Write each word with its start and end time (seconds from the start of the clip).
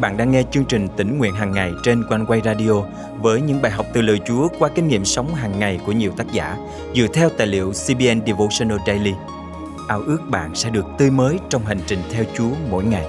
bạn 0.00 0.16
đang 0.16 0.30
nghe 0.30 0.42
chương 0.50 0.64
trình 0.64 0.88
tỉnh 0.96 1.18
nguyện 1.18 1.34
hàng 1.34 1.52
ngày 1.52 1.72
trên 1.82 2.04
quanh 2.08 2.26
quay 2.26 2.40
radio 2.44 2.72
với 3.20 3.40
những 3.40 3.62
bài 3.62 3.72
học 3.72 3.86
từ 3.92 4.02
lời 4.02 4.20
Chúa 4.26 4.48
qua 4.58 4.68
kinh 4.74 4.88
nghiệm 4.88 5.04
sống 5.04 5.34
hàng 5.34 5.58
ngày 5.58 5.80
của 5.86 5.92
nhiều 5.92 6.12
tác 6.16 6.32
giả 6.32 6.56
dựa 6.94 7.06
theo 7.14 7.28
tài 7.38 7.46
liệu 7.46 7.72
CBN 7.72 8.26
Devotional 8.26 8.78
Daily. 8.86 9.14
Ao 9.88 10.00
ước 10.00 10.18
bạn 10.30 10.54
sẽ 10.54 10.70
được 10.70 10.86
tươi 10.98 11.10
mới 11.10 11.38
trong 11.48 11.64
hành 11.64 11.78
trình 11.86 11.98
theo 12.12 12.24
Chúa 12.34 12.50
mỗi 12.70 12.84
ngày. 12.84 13.06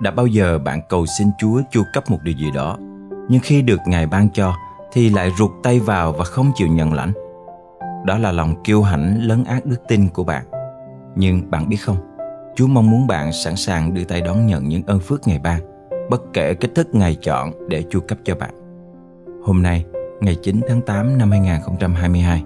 Đã 0.00 0.10
bao 0.10 0.26
giờ 0.26 0.58
bạn 0.58 0.80
cầu 0.88 1.06
xin 1.18 1.28
Chúa 1.38 1.60
chu 1.70 1.82
cấp 1.92 2.10
một 2.10 2.18
điều 2.22 2.34
gì 2.34 2.50
đó, 2.54 2.76
nhưng 3.28 3.40
khi 3.40 3.62
được 3.62 3.80
Ngài 3.86 4.06
ban 4.06 4.30
cho 4.30 4.54
thì 4.92 5.10
lại 5.10 5.30
rụt 5.38 5.50
tay 5.62 5.80
vào 5.80 6.12
và 6.12 6.24
không 6.24 6.52
chịu 6.54 6.68
nhận 6.68 6.92
lãnh? 6.92 7.12
Đó 8.06 8.18
là 8.18 8.32
lòng 8.32 8.62
kiêu 8.62 8.82
hãnh 8.82 9.18
lấn 9.28 9.44
át 9.44 9.66
đức 9.66 9.78
tin 9.88 10.08
của 10.08 10.24
bạn 10.24 10.53
nhưng 11.16 11.50
bạn 11.50 11.68
biết 11.68 11.76
không, 11.76 11.96
Chúa 12.56 12.66
mong 12.66 12.90
muốn 12.90 13.06
bạn 13.06 13.32
sẵn 13.32 13.56
sàng 13.56 13.94
đưa 13.94 14.04
tay 14.04 14.20
đón 14.20 14.46
nhận 14.46 14.68
những 14.68 14.82
ơn 14.86 15.00
phước 15.00 15.28
Ngài 15.28 15.38
ban, 15.38 15.60
bất 16.10 16.22
kể 16.32 16.54
cách 16.54 16.70
thức 16.74 16.94
Ngài 16.94 17.14
chọn 17.14 17.68
để 17.68 17.84
chu 17.90 18.00
cấp 18.00 18.18
cho 18.24 18.34
bạn. 18.34 18.54
Hôm 19.44 19.62
nay, 19.62 19.84
ngày 20.20 20.36
9 20.42 20.60
tháng 20.68 20.80
8 20.80 21.18
năm 21.18 21.30
2022, 21.30 22.42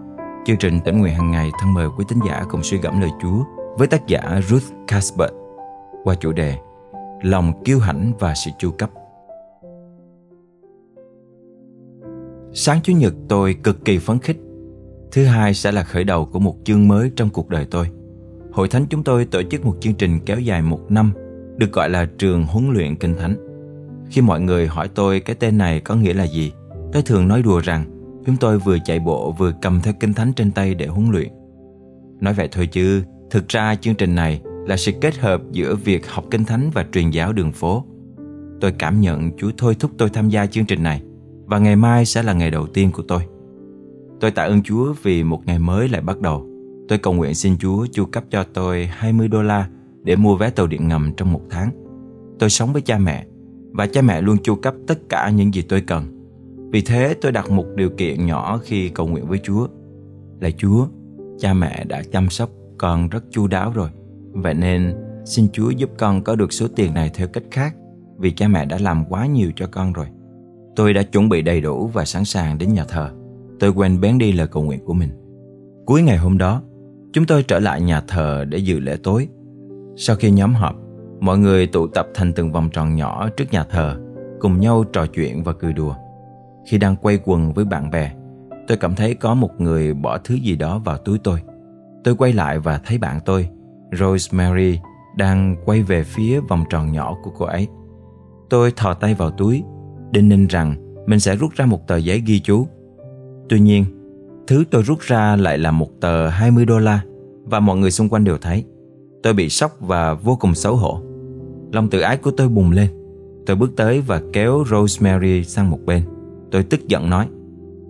chương 0.47 0.57
trình 0.57 0.81
tỉnh 0.85 0.99
nguyện 0.99 1.15
hàng 1.15 1.31
ngày 1.31 1.51
thân 1.61 1.75
mời 1.75 1.89
quý 1.99 2.05
tín 2.09 2.19
giả 2.29 2.45
cùng 2.51 2.63
suy 2.63 2.79
gẫm 2.79 3.01
lời 3.01 3.11
Chúa 3.23 3.45
với 3.79 3.89
tác 3.89 4.07
giả 4.07 4.41
Ruth 4.49 4.73
Casper 4.89 5.31
qua 6.05 6.15
chủ 6.15 6.33
đề 6.33 6.55
Lòng 7.23 7.65
kiêu 7.65 7.79
hãnh 7.79 8.13
và 8.19 8.35
sự 8.35 8.51
chu 8.59 8.71
cấp. 8.71 8.91
Sáng 12.53 12.81
Chủ 12.83 12.93
nhật 12.93 13.15
tôi 13.29 13.57
cực 13.63 13.85
kỳ 13.85 13.99
phấn 13.99 14.19
khích. 14.19 14.37
Thứ 15.13 15.25
hai 15.25 15.55
sẽ 15.55 15.73
là 15.73 15.83
khởi 15.83 16.05
đầu 16.05 16.29
của 16.33 16.39
một 16.39 16.57
chương 16.65 16.89
mới 16.89 17.13
trong 17.17 17.31
cuộc 17.31 17.49
đời 17.49 17.67
tôi 17.71 17.91
hội 18.53 18.69
thánh 18.69 18.87
chúng 18.91 19.05
tôi 19.05 19.25
tổ 19.25 19.43
chức 19.43 19.65
một 19.65 19.77
chương 19.81 19.95
trình 19.95 20.19
kéo 20.27 20.41
dài 20.41 20.63
một 20.63 20.91
năm 20.91 21.13
được 21.57 21.73
gọi 21.73 21.91
là 21.91 22.09
trường 22.19 22.47
huấn 22.47 22.71
luyện 22.71 22.97
kinh 22.97 23.15
thánh. 23.19 23.37
Khi 24.11 24.21
mọi 24.21 24.41
người 24.41 24.67
hỏi 24.67 24.89
tôi 24.95 25.21
cái 25.21 25.37
tên 25.37 25.59
này 25.59 25.81
có 25.81 25.95
nghĩa 25.95 26.15
là 26.15 26.27
gì, 26.27 26.53
tôi 26.93 27.03
thường 27.03 27.29
nói 27.29 27.43
đùa 27.43 27.61
rằng 27.61 27.85
chúng 28.27 28.37
tôi 28.37 28.59
vừa 28.59 28.79
chạy 28.85 29.01
bộ 29.01 29.33
vừa 29.33 29.53
cầm 29.63 29.81
theo 29.81 29.95
kinh 30.01 30.15
thánh 30.15 30.33
trên 30.33 30.51
tay 30.51 30.75
để 30.75 30.87
huấn 30.87 31.11
luyện. 31.11 31.29
Nói 32.21 32.35
vậy 32.35 32.49
thôi 32.53 32.67
chứ, 32.67 33.03
thực 33.31 33.49
ra 33.49 33.75
chương 33.75 33.95
trình 33.95 34.15
này 34.15 34.41
là 34.67 34.77
sự 34.77 34.93
kết 35.01 35.19
hợp 35.19 35.43
giữa 35.53 35.75
việc 35.75 36.11
học 36.11 36.25
kinh 36.31 36.45
thánh 36.45 36.71
và 36.75 36.87
truyền 36.93 37.11
giáo 37.11 37.33
đường 37.33 37.53
phố. 37.53 37.85
Tôi 38.61 38.73
cảm 38.73 39.01
nhận 39.01 39.31
Chúa 39.37 39.51
thôi 39.57 39.77
thúc 39.79 39.91
tôi 39.99 40.09
tham 40.09 40.29
gia 40.29 40.47
chương 40.47 40.67
trình 40.67 40.83
này 40.83 41.03
và 41.45 41.59
ngày 41.59 41.77
mai 41.77 42.05
sẽ 42.05 42.23
là 42.23 42.33
ngày 42.33 42.51
đầu 42.51 42.67
tiên 42.67 42.91
của 42.93 43.03
tôi. 43.09 43.23
Tôi 44.21 44.31
tạ 44.31 44.43
ơn 44.43 44.63
Chúa 44.63 44.95
vì 45.03 45.23
một 45.23 45.47
ngày 45.47 45.59
mới 45.59 45.89
lại 45.89 46.01
bắt 46.01 46.21
đầu 46.21 46.48
Tôi 46.89 46.99
cầu 46.99 47.15
nguyện 47.15 47.35
xin 47.35 47.59
Chúa 47.59 47.87
chu 47.93 48.05
cấp 48.05 48.25
cho 48.31 48.45
tôi 48.55 48.87
20 48.87 49.29
đô 49.29 49.43
la 49.43 49.69
để 50.03 50.17
mua 50.17 50.37
vé 50.37 50.51
tàu 50.51 50.67
điện 50.67 50.89
ngầm 50.89 51.13
trong 51.17 51.33
một 51.33 51.43
tháng. 51.51 51.71
Tôi 52.39 52.51
sống 52.51 52.73
với 52.73 52.83
cha 52.83 52.99
mẹ 52.99 53.27
và 53.73 53.87
cha 53.87 54.03
mẹ 54.03 54.21
luôn 54.23 54.37
chu 54.43 54.55
cấp 54.55 54.75
tất 54.87 54.99
cả 55.09 55.31
những 55.31 55.55
gì 55.55 55.63
tôi 55.63 55.81
cần. 55.81 56.05
Vì 56.73 56.81
thế 56.81 57.15
tôi 57.21 57.33
đặt 57.33 57.51
một 57.51 57.65
điều 57.77 57.91
kiện 57.91 58.27
nhỏ 58.27 58.61
khi 58.65 58.89
cầu 58.89 59.07
nguyện 59.07 59.27
với 59.27 59.39
Chúa. 59.43 59.67
Là 60.41 60.51
Chúa, 60.59 60.87
cha 61.39 61.55
mẹ 61.55 61.85
đã 61.85 62.03
chăm 62.13 62.31
sóc 62.31 62.51
con 62.79 63.09
rất 63.09 63.25
chu 63.31 63.47
đáo 63.47 63.73
rồi. 63.75 63.89
Vậy 64.33 64.55
nên 64.55 64.95
xin 65.25 65.49
Chúa 65.53 65.71
giúp 65.71 65.91
con 65.99 66.25
có 66.25 66.35
được 66.35 66.53
số 66.53 66.69
tiền 66.77 66.95
này 66.95 67.11
theo 67.15 67.29
cách 67.29 67.45
khác 67.51 67.75
vì 68.19 68.31
cha 68.31 68.49
mẹ 68.49 68.65
đã 68.65 68.79
làm 68.81 69.05
quá 69.09 69.27
nhiều 69.27 69.51
cho 69.57 69.67
con 69.67 69.93
rồi. 69.93 70.07
Tôi 70.77 70.93
đã 70.93 71.03
chuẩn 71.03 71.29
bị 71.29 71.43
đầy 71.43 71.61
đủ 71.61 71.87
và 71.87 72.05
sẵn 72.05 72.25
sàng 72.25 72.59
đến 72.59 72.73
nhà 72.73 72.85
thờ. 72.85 73.11
Tôi 73.61 73.71
quên 73.71 74.01
bén 74.01 74.19
đi 74.19 74.33
lời 74.33 74.47
cầu 74.47 74.63
nguyện 74.63 74.85
của 74.85 74.95
mình. 74.95 75.11
Cuối 75.87 76.03
ngày 76.03 76.17
hôm 76.17 76.39
đó, 76.39 76.63
Chúng 77.13 77.27
tôi 77.27 77.43
trở 77.43 77.59
lại 77.59 77.81
nhà 77.81 78.01
thờ 78.09 78.45
để 78.49 78.59
dự 78.59 78.81
lễ 78.81 78.97
tối. 79.03 79.29
Sau 79.97 80.17
khi 80.17 80.31
nhóm 80.31 80.55
họp, 80.55 80.75
mọi 81.21 81.39
người 81.39 81.67
tụ 81.67 81.87
tập 81.87 82.07
thành 82.15 82.33
từng 82.33 82.53
vòng 82.53 82.71
tròn 82.73 82.95
nhỏ 82.95 83.29
trước 83.37 83.45
nhà 83.51 83.65
thờ, 83.65 83.97
cùng 84.41 84.61
nhau 84.61 84.85
trò 84.93 85.07
chuyện 85.07 85.43
và 85.43 85.53
cười 85.53 85.73
đùa. 85.73 85.95
Khi 86.67 86.79
đang 86.79 86.97
quay 86.97 87.19
quần 87.25 87.53
với 87.53 87.65
bạn 87.65 87.91
bè, 87.91 88.13
tôi 88.69 88.77
cảm 88.77 88.95
thấy 88.95 89.15
có 89.15 89.35
một 89.35 89.61
người 89.61 89.95
bỏ 89.95 90.19
thứ 90.19 90.35
gì 90.35 90.57
đó 90.57 90.79
vào 90.79 90.99
túi 90.99 91.19
tôi. 91.19 91.43
Tôi 92.05 92.17
quay 92.17 92.33
lại 92.33 92.59
và 92.59 92.81
thấy 92.87 92.99
bạn 92.99 93.21
tôi, 93.25 93.49
Rosemary, 93.99 94.81
đang 95.17 95.57
quay 95.65 95.83
về 95.83 96.05
phía 96.05 96.41
vòng 96.41 96.65
tròn 96.71 96.93
nhỏ 96.93 97.17
của 97.23 97.31
cô 97.39 97.45
ấy. 97.45 97.69
Tôi 98.51 98.73
thò 98.77 98.95
tay 98.95 99.15
vào 99.15 99.31
túi, 99.31 99.63
đinh 100.11 100.29
ninh 100.29 100.47
rằng 100.47 100.75
mình 101.07 101.21
sẽ 101.21 101.37
rút 101.37 101.51
ra 101.55 101.67
một 101.67 101.87
tờ 101.87 101.97
giấy 101.97 102.23
ghi 102.27 102.41
chú. 102.41 102.67
Tuy 103.49 103.61
nhiên, 103.61 103.85
Thứ 104.49 104.65
tôi 104.71 104.83
rút 104.83 105.01
ra 105.01 105.37
lại 105.37 105.59
là 105.59 105.71
một 105.71 106.01
tờ 106.01 106.29
20 106.29 106.65
đô 106.65 106.79
la, 106.79 107.03
và 107.45 107.61
mọi 107.61 107.77
người 107.77 107.91
xung 107.91 108.09
quanh 108.09 108.25
đều 108.25 108.39
thấy. 108.39 108.65
Tôi 109.23 109.33
bị 109.33 109.49
sốc 109.49 109.73
và 109.81 110.15
vô 110.15 110.37
cùng 110.37 110.55
xấu 110.55 110.77
hổ. 110.77 111.03
Lòng 111.73 111.91
tự 111.91 112.01
ái 112.01 112.17
của 112.17 112.31
tôi 112.31 112.49
bùng 112.49 112.71
lên. 112.71 112.89
Tôi 113.47 113.57
bước 113.57 113.77
tới 113.77 114.01
và 114.01 114.23
kéo 114.33 114.65
Rosemary 114.71 115.45
sang 115.45 115.71
một 115.71 115.79
bên. 115.87 116.03
Tôi 116.51 116.63
tức 116.63 116.89
giận 116.89 117.11
nói, 117.11 117.29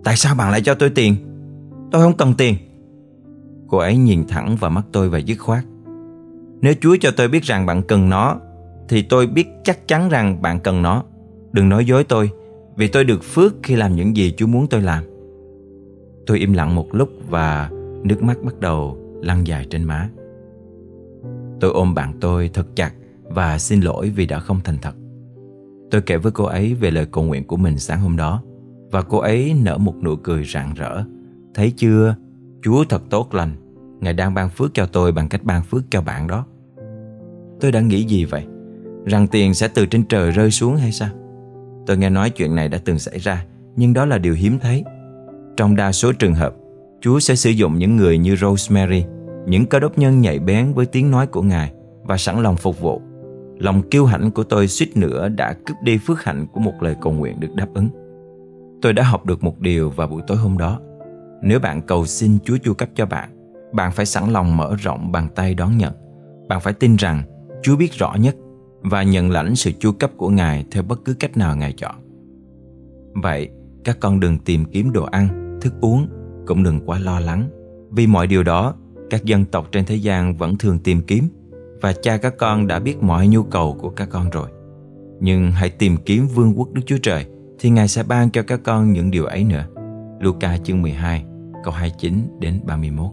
Tại 0.03 0.15
sao 0.15 0.35
bạn 0.35 0.51
lại 0.51 0.61
cho 0.61 0.73
tôi 0.73 0.89
tiền? 0.89 1.15
Tôi 1.91 2.01
không 2.01 2.17
cần 2.17 2.33
tiền. 2.33 2.55
Cô 3.67 3.77
ấy 3.77 3.97
nhìn 3.97 4.27
thẳng 4.27 4.55
vào 4.55 4.71
mắt 4.71 4.85
tôi 4.91 5.09
và 5.09 5.17
dứt 5.17 5.35
khoát. 5.35 5.63
Nếu 6.61 6.73
Chúa 6.81 6.95
cho 6.99 7.11
tôi 7.11 7.27
biết 7.27 7.43
rằng 7.43 7.65
bạn 7.65 7.81
cần 7.83 8.09
nó, 8.09 8.37
thì 8.89 9.01
tôi 9.01 9.27
biết 9.27 9.47
chắc 9.63 9.87
chắn 9.87 10.09
rằng 10.09 10.41
bạn 10.41 10.59
cần 10.59 10.81
nó. 10.81 11.03
Đừng 11.51 11.69
nói 11.69 11.85
dối 11.85 12.03
tôi, 12.03 12.29
vì 12.75 12.87
tôi 12.87 13.03
được 13.03 13.23
phước 13.23 13.53
khi 13.63 13.75
làm 13.75 13.95
những 13.95 14.17
gì 14.17 14.33
Chúa 14.37 14.47
muốn 14.47 14.67
tôi 14.67 14.81
làm. 14.81 15.03
Tôi 16.29 16.39
im 16.39 16.53
lặng 16.53 16.75
một 16.75 16.95
lúc 16.95 17.09
và 17.29 17.69
nước 18.03 18.23
mắt 18.23 18.37
bắt 18.43 18.59
đầu 18.59 18.97
lăn 19.21 19.47
dài 19.47 19.65
trên 19.69 19.83
má. 19.83 20.09
Tôi 21.59 21.71
ôm 21.71 21.93
bạn 21.93 22.13
tôi 22.21 22.49
thật 22.53 22.67
chặt 22.75 22.91
và 23.23 23.57
xin 23.57 23.81
lỗi 23.81 24.09
vì 24.09 24.25
đã 24.25 24.39
không 24.39 24.59
thành 24.63 24.77
thật. 24.81 24.95
Tôi 25.91 26.01
kể 26.01 26.17
với 26.17 26.31
cô 26.31 26.43
ấy 26.43 26.73
về 26.73 26.91
lời 26.91 27.05
cầu 27.11 27.23
nguyện 27.23 27.47
của 27.47 27.57
mình 27.57 27.77
sáng 27.77 28.01
hôm 28.01 28.17
đó 28.17 28.43
và 28.91 29.01
cô 29.01 29.17
ấy 29.17 29.55
nở 29.63 29.77
một 29.77 29.95
nụ 30.03 30.15
cười 30.15 30.43
rạng 30.43 30.73
rỡ. 30.73 31.03
Thấy 31.53 31.73
chưa, 31.77 32.15
Chúa 32.63 32.83
thật 32.83 33.01
tốt 33.09 33.33
lành. 33.33 33.51
Ngài 34.01 34.13
đang 34.13 34.33
ban 34.33 34.49
phước 34.49 34.73
cho 34.73 34.85
tôi 34.85 35.11
bằng 35.11 35.29
cách 35.29 35.43
ban 35.43 35.63
phước 35.63 35.83
cho 35.89 36.01
bạn 36.01 36.27
đó. 36.27 36.45
Tôi 37.59 37.71
đã 37.71 37.81
nghĩ 37.81 38.03
gì 38.03 38.25
vậy? 38.25 38.45
Rằng 39.05 39.27
tiền 39.27 39.53
sẽ 39.53 39.67
từ 39.67 39.85
trên 39.85 40.03
trời 40.03 40.31
rơi 40.31 40.51
xuống 40.51 40.75
hay 40.75 40.91
sao? 40.91 41.09
Tôi 41.87 41.97
nghe 41.97 42.09
nói 42.09 42.29
chuyện 42.29 42.55
này 42.55 42.69
đã 42.69 42.77
từng 42.85 42.99
xảy 42.99 43.19
ra, 43.19 43.45
nhưng 43.75 43.93
đó 43.93 44.05
là 44.05 44.17
điều 44.17 44.33
hiếm 44.33 44.59
thấy. 44.59 44.83
Trong 45.59 45.75
đa 45.75 45.91
số 45.91 46.11
trường 46.11 46.33
hợp, 46.33 46.53
Chúa 47.01 47.19
sẽ 47.19 47.35
sử 47.35 47.49
dụng 47.49 47.77
những 47.77 47.95
người 47.95 48.17
như 48.17 48.35
Rosemary, 48.35 49.05
những 49.45 49.65
cơ 49.65 49.79
đốc 49.79 49.97
nhân 49.97 50.21
nhạy 50.21 50.39
bén 50.39 50.73
với 50.73 50.85
tiếng 50.85 51.11
nói 51.11 51.27
của 51.27 51.41
Ngài 51.41 51.73
và 52.03 52.17
sẵn 52.17 52.43
lòng 52.43 52.55
phục 52.55 52.79
vụ. 52.79 53.01
Lòng 53.57 53.81
kiêu 53.81 54.05
hãnh 54.05 54.31
của 54.31 54.43
tôi 54.43 54.67
suýt 54.67 54.97
nữa 54.97 55.29
đã 55.29 55.53
cướp 55.65 55.77
đi 55.83 55.97
phước 55.97 56.23
hạnh 56.23 56.47
của 56.53 56.59
một 56.59 56.73
lời 56.81 56.95
cầu 57.01 57.13
nguyện 57.13 57.39
được 57.39 57.55
đáp 57.55 57.67
ứng. 57.73 57.89
Tôi 58.81 58.93
đã 58.93 59.03
học 59.03 59.25
được 59.25 59.43
một 59.43 59.59
điều 59.59 59.89
vào 59.89 60.07
buổi 60.07 60.21
tối 60.27 60.37
hôm 60.37 60.57
đó. 60.57 60.79
Nếu 61.41 61.59
bạn 61.59 61.81
cầu 61.81 62.05
xin 62.05 62.37
Chúa 62.43 62.57
chu 62.57 62.73
cấp 62.73 62.89
cho 62.95 63.05
bạn, 63.05 63.29
bạn 63.73 63.91
phải 63.91 64.05
sẵn 64.05 64.29
lòng 64.29 64.57
mở 64.57 64.75
rộng 64.75 65.11
bàn 65.11 65.27
tay 65.35 65.53
đón 65.53 65.77
nhận. 65.77 65.93
Bạn 66.47 66.59
phải 66.61 66.73
tin 66.73 66.95
rằng 66.95 67.23
Chúa 67.63 67.75
biết 67.75 67.93
rõ 67.93 68.15
nhất 68.19 68.35
và 68.81 69.03
nhận 69.03 69.31
lãnh 69.31 69.55
sự 69.55 69.71
chu 69.79 69.91
cấp 69.91 70.11
của 70.17 70.29
Ngài 70.29 70.65
theo 70.71 70.83
bất 70.83 71.05
cứ 71.05 71.13
cách 71.13 71.37
nào 71.37 71.55
Ngài 71.55 71.73
chọn. 71.73 71.95
Vậy, 73.13 73.49
các 73.83 73.97
con 73.99 74.19
đừng 74.19 74.37
tìm 74.37 74.65
kiếm 74.65 74.91
đồ 74.91 75.03
ăn 75.03 75.48
thức 75.61 75.73
uống 75.81 76.07
cũng 76.47 76.63
đừng 76.63 76.79
quá 76.85 76.99
lo 76.99 77.19
lắng 77.19 77.49
vì 77.91 78.07
mọi 78.07 78.27
điều 78.27 78.43
đó 78.43 78.73
các 79.09 79.23
dân 79.23 79.45
tộc 79.45 79.67
trên 79.71 79.85
thế 79.85 79.95
gian 79.95 80.37
vẫn 80.37 80.57
thường 80.57 80.79
tìm 80.79 81.01
kiếm 81.01 81.29
và 81.81 81.93
cha 81.93 82.17
các 82.17 82.37
con 82.37 82.67
đã 82.67 82.79
biết 82.79 83.03
mọi 83.03 83.27
nhu 83.27 83.43
cầu 83.43 83.77
của 83.81 83.89
các 83.89 84.09
con 84.11 84.29
rồi. 84.29 84.49
Nhưng 85.19 85.51
hãy 85.51 85.69
tìm 85.69 85.97
kiếm 86.05 86.27
vương 86.27 86.59
quốc 86.59 86.69
Đức 86.73 86.81
Chúa 86.85 86.97
Trời 87.01 87.25
thì 87.59 87.69
Ngài 87.69 87.87
sẽ 87.87 88.03
ban 88.03 88.31
cho 88.31 88.43
các 88.43 88.59
con 88.63 88.93
những 88.93 89.11
điều 89.11 89.25
ấy 89.25 89.43
nữa. 89.43 89.65
Luca 90.19 90.57
chương 90.57 90.81
12 90.81 91.25
câu 91.63 91.73
29 91.73 92.13
đến 92.39 92.59
31 92.65 93.11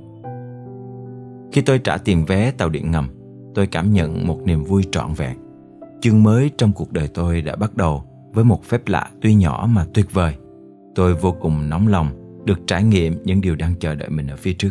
Khi 1.53 1.61
tôi 1.63 1.79
trả 1.79 1.97
tiền 1.97 2.25
vé 2.25 2.51
tàu 2.51 2.69
điện 2.69 2.91
ngầm, 2.91 3.09
tôi 3.55 3.67
cảm 3.67 3.93
nhận 3.93 4.27
một 4.27 4.41
niềm 4.45 4.65
vui 4.65 4.83
trọn 4.93 5.13
vẹn. 5.13 5.37
Chương 6.01 6.23
mới 6.23 6.51
trong 6.59 6.73
cuộc 6.73 6.93
đời 6.93 7.09
tôi 7.09 7.43
đã 7.43 7.57
bắt 7.57 7.77
đầu 7.77 8.05
với 8.33 8.45
một 8.45 8.65
phép 8.65 8.89
lạ 8.89 9.11
tuy 9.23 9.35
nhỏ 9.35 9.69
mà 9.71 9.87
tuyệt 9.95 10.07
vời. 10.13 10.35
Tôi 10.95 11.15
vô 11.15 11.33
cùng 11.41 11.69
nóng 11.69 11.89
lòng 11.89 12.26
được 12.47 12.59
trải 12.67 12.85
nghiệm 12.85 13.23
những 13.25 13.41
điều 13.41 13.57
đang 13.57 13.75
chờ 13.81 13.95
đợi 13.95 14.09
mình 14.09 14.27
ở 14.27 14.37
phía 14.37 14.53
trước. 14.53 14.71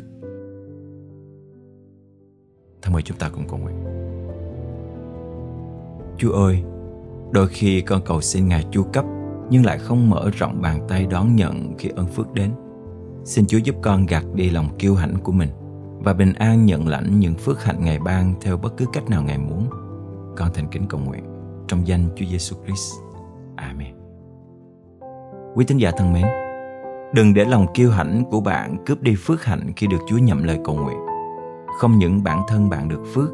Thân 2.81 2.93
mời 2.93 3.01
chúng 3.01 3.17
ta 3.17 3.29
cùng 3.29 3.47
cầu 3.47 3.59
nguyện. 3.59 3.75
Chúa 6.17 6.31
ơi, 6.31 6.63
đôi 7.31 7.47
khi 7.47 7.81
con 7.81 8.01
cầu 8.05 8.21
xin 8.21 8.47
Ngài 8.47 8.65
chu 8.71 8.83
cấp 8.93 9.05
nhưng 9.49 9.65
lại 9.65 9.77
không 9.77 10.09
mở 10.09 10.29
rộng 10.33 10.61
bàn 10.61 10.85
tay 10.89 11.07
đón 11.09 11.35
nhận 11.35 11.73
khi 11.77 11.89
ơn 11.95 12.07
phước 12.07 12.33
đến. 12.33 12.51
Xin 13.23 13.45
Chúa 13.47 13.57
giúp 13.57 13.75
con 13.81 14.05
gạt 14.05 14.25
đi 14.33 14.49
lòng 14.49 14.77
kiêu 14.79 14.95
hãnh 14.95 15.15
của 15.23 15.31
mình 15.31 15.49
và 15.99 16.13
bình 16.13 16.33
an 16.33 16.65
nhận 16.65 16.87
lãnh 16.87 17.19
những 17.19 17.35
phước 17.35 17.63
hạnh 17.63 17.85
Ngài 17.85 17.99
ban 17.99 18.33
theo 18.41 18.57
bất 18.57 18.77
cứ 18.77 18.85
cách 18.93 19.09
nào 19.09 19.23
Ngài 19.23 19.37
muốn. 19.37 19.69
Con 20.37 20.49
thành 20.53 20.67
kính 20.71 20.85
cầu 20.89 21.01
nguyện 21.05 21.23
trong 21.67 21.87
danh 21.87 22.09
Chúa 22.15 22.25
Giêsu 22.31 22.55
Christ. 22.65 22.93
Amen. 23.55 23.95
Quý 25.55 25.65
tín 25.65 25.77
giả 25.77 25.91
thân 25.97 26.13
mến, 26.13 26.25
Đừng 27.15 27.33
để 27.33 27.45
lòng 27.45 27.65
kiêu 27.73 27.91
hãnh 27.91 28.23
của 28.31 28.41
bạn 28.41 28.77
cướp 28.85 29.01
đi 29.01 29.15
phước 29.15 29.43
hạnh 29.43 29.71
khi 29.75 29.87
được 29.87 29.97
Chúa 30.07 30.17
nhậm 30.17 30.43
lời 30.43 30.59
cầu 30.63 30.75
nguyện. 30.75 30.97
không 31.79 31.97
những 31.97 32.23
bản 32.23 32.41
thân 32.47 32.69
bạn 32.69 32.89
được 32.89 33.03
phước, 33.13 33.29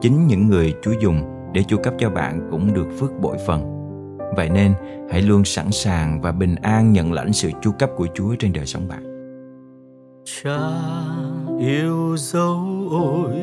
chính 0.00 0.26
những 0.26 0.48
người 0.48 0.74
Chúa 0.82 0.92
dùng 1.02 1.22
để 1.52 1.62
chu 1.62 1.76
cấp 1.82 1.94
cho 1.98 2.10
bạn 2.10 2.48
cũng 2.50 2.74
được 2.74 2.86
phước 2.98 3.10
bội 3.20 3.36
phần. 3.46 3.62
Vậy 4.36 4.50
nên, 4.50 4.74
hãy 5.10 5.22
luôn 5.22 5.44
sẵn 5.44 5.70
sàng 5.70 6.20
và 6.20 6.32
bình 6.32 6.54
an 6.62 6.92
nhận 6.92 7.12
lãnh 7.12 7.32
sự 7.32 7.50
chu 7.62 7.72
cấp 7.78 7.90
của 7.96 8.06
Chúa 8.14 8.34
trên 8.38 8.52
đời 8.52 8.66
sống 8.66 8.88
bạn. 8.88 9.04
Cha 10.24 10.58
yêu 11.58 12.16
dấu 12.16 12.88
ôi, 12.90 13.34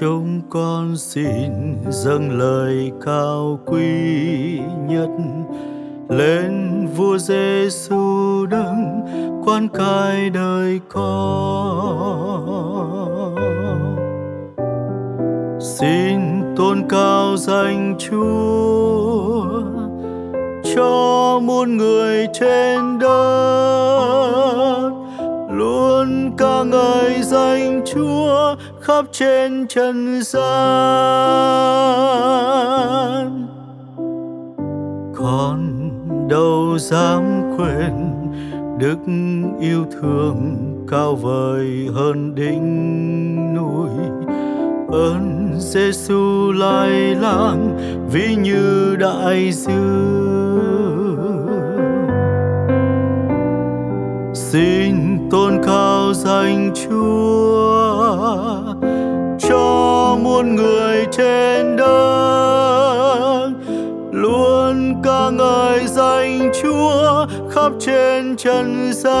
chúng 0.00 0.40
con 0.50 0.96
xin 0.96 1.76
dâng 1.88 2.38
lời 2.38 2.92
cao 3.04 3.60
quý 3.66 4.60
nhất 4.88 5.08
lên 6.08 6.86
vua 6.96 7.18
Giêsu 7.18 8.46
đấng 8.46 9.00
quan 9.44 9.68
cai 9.68 10.30
đời 10.30 10.80
con. 10.88 11.04
Xin 15.60 16.20
tôn 16.56 16.82
cao 16.88 17.36
danh 17.36 17.96
Chúa, 17.98 19.62
cho 20.74 21.40
muôn 21.42 21.76
người 21.76 22.26
trên 22.32 22.98
đất. 22.98 24.90
Luôn 25.50 26.36
ca 26.38 26.62
ngợi 26.62 27.22
danh 27.22 27.82
Chúa 27.94 28.54
khắp 28.80 29.04
trên 29.12 29.66
trần 29.68 30.22
gian. 30.22 30.44
Con 35.16 35.73
đâu 36.28 36.78
dám 36.78 37.22
quên 37.56 37.92
đức 38.78 38.98
yêu 39.60 39.84
thương 40.00 40.56
cao 40.90 41.14
vời 41.14 41.88
hơn 41.94 42.34
đỉnh 42.34 43.54
núi. 43.54 43.90
Ơn 44.92 45.50
Giêsu 45.58 46.52
lai 46.52 47.14
lang 47.14 47.78
ví 48.12 48.36
như 48.36 48.96
đại 49.00 49.52
dương. 49.52 49.84
Xin 54.34 54.94
tôn 55.30 55.62
cao 55.66 56.14
danh 56.14 56.70
Chúa 56.74 58.04
cho 59.38 60.16
muôn 60.22 60.56
người 60.56 61.06
trên 61.12 61.76
đất, 61.76 63.50
luôn 64.12 64.94
ca 65.02 65.30
ngợi 65.30 65.63
Chúa 66.62 67.26
khắp 67.50 67.72
trên 67.80 68.36
trần 68.36 68.92
gian. 68.92 69.14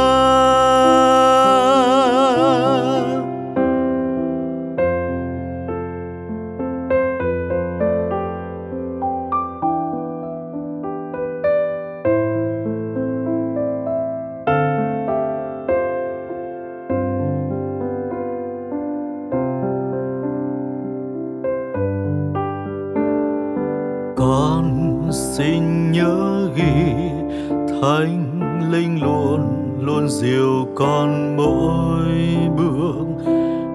Thánh 27.84 28.40
linh 28.72 29.02
luôn 29.02 29.40
luôn 29.80 30.08
dìu 30.08 30.68
con 30.74 31.36
mỗi 31.36 32.08
bước. 32.56 33.06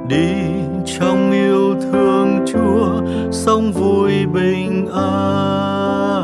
Đi 0.08 0.34
trong 0.86 1.32
yêu 1.32 1.76
thương 1.82 2.46
chúa, 2.48 3.02
sống 3.32 3.72
vui 3.72 4.26
bình 4.34 4.88
an. 4.94 6.18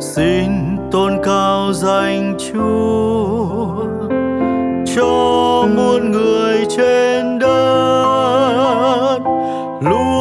Xin 0.00 0.50
tôn 0.90 1.12
cao 1.24 1.72
danh 1.72 2.36
chúa, 2.38 3.84
cho 4.96 5.66
muôn 5.76 6.12
người 6.12 6.66
trên 6.76 7.38
đất 7.38 9.18
luôn 9.80 10.13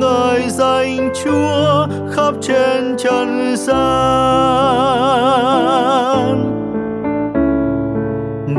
ngợi 0.00 0.48
danh 0.48 1.10
Chúa 1.24 1.86
khắp 2.10 2.34
trên 2.40 2.96
trần 2.98 3.56
gian. 3.56 3.74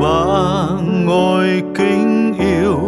Ba 0.02 0.68
ngôi 1.06 1.64
kính 1.76 2.34
yêu, 2.40 2.80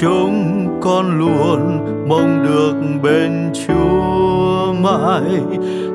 chúng 0.00 0.66
con 0.80 1.18
luôn 1.18 1.60
mong 2.08 2.42
được 2.46 2.74
bên 3.02 3.52
Chúa 3.66 4.72
mãi 4.72 5.40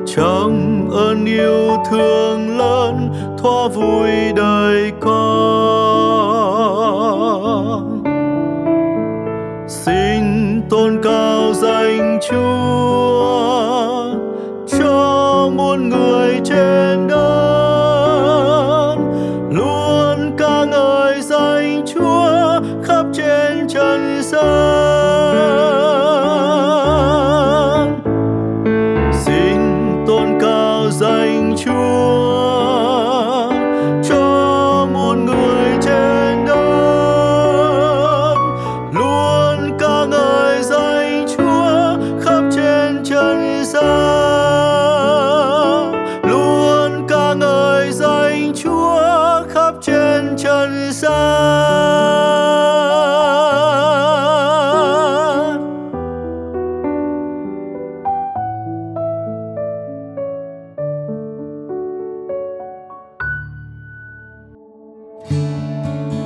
trong 0.06 0.88
ơn 0.90 1.24
yêu 1.24 1.76
thương 1.90 2.58
lớn, 2.58 3.08
thoa 3.38 3.68
vui 3.68 4.32
đời 4.36 4.92
con 5.00 6.35
tình 11.96 12.18
Chúa 12.28 12.36
cho 14.78 15.50
muôn 15.56 15.88
người 15.88 16.40
trên 16.44 17.08
đất. 17.08 18.96
Luôn 19.50 20.36
ca 20.38 20.64
ngợi 20.64 21.20
danh 21.20 21.82
Chúa 21.94 22.60
khắp 22.84 23.06
trên 23.12 23.68
trần 23.68 24.22
gian. 24.22 24.95